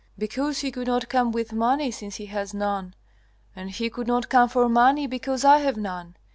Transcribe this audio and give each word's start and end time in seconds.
'Because 0.17 0.61
he 0.61 0.71
could 0.71 0.87
not 0.87 1.09
come 1.09 1.31
with 1.31 1.53
money, 1.53 1.91
since 1.91 2.15
he 2.15 2.25
has 2.25 2.55
none, 2.55 2.95
and 3.55 3.69
he 3.69 3.87
could 3.87 4.07
not 4.07 4.29
come 4.29 4.49
for 4.49 4.67
money, 4.67 5.05
because 5.05 5.45
I 5.45 5.59
have 5.59 5.77
none.' 5.77 6.15